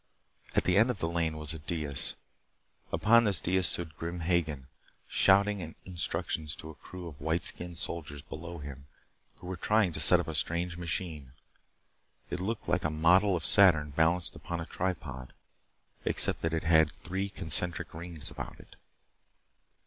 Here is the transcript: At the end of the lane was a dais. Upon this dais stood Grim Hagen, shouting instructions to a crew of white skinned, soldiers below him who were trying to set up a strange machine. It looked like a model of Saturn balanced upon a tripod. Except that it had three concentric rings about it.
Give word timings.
At 0.55 0.63
the 0.63 0.77
end 0.77 0.89
of 0.89 0.97
the 0.97 1.07
lane 1.07 1.37
was 1.37 1.53
a 1.53 1.59
dais. 1.59 2.15
Upon 2.91 3.23
this 3.23 3.39
dais 3.39 3.67
stood 3.67 3.95
Grim 3.97 4.21
Hagen, 4.21 4.65
shouting 5.07 5.75
instructions 5.85 6.55
to 6.55 6.71
a 6.71 6.73
crew 6.73 7.05
of 7.07 7.21
white 7.21 7.45
skinned, 7.45 7.77
soldiers 7.77 8.23
below 8.23 8.57
him 8.57 8.87
who 9.39 9.45
were 9.45 9.55
trying 9.55 9.91
to 9.91 9.99
set 9.99 10.19
up 10.19 10.27
a 10.27 10.33
strange 10.33 10.75
machine. 10.75 11.33
It 12.31 12.39
looked 12.39 12.67
like 12.67 12.83
a 12.83 12.89
model 12.89 13.35
of 13.35 13.45
Saturn 13.45 13.91
balanced 13.91 14.35
upon 14.35 14.59
a 14.59 14.65
tripod. 14.65 15.33
Except 16.03 16.41
that 16.41 16.55
it 16.55 16.63
had 16.63 16.89
three 16.91 17.29
concentric 17.29 17.93
rings 17.93 18.31
about 18.31 18.59
it. 18.59 18.77